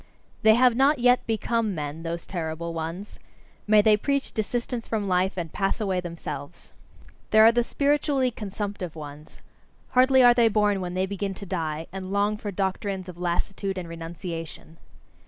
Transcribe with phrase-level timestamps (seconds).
[0.41, 3.19] They have not yet become men, those terrible ones:
[3.67, 6.73] may they preach desistance from life, and pass away themselves!
[7.29, 9.41] There are the spiritually consumptive ones:
[9.89, 13.77] hardly are they born when they begin to die, and long for doctrines of lassitude
[13.77, 14.77] and renunciation.